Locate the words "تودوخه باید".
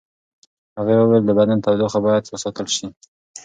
1.65-2.29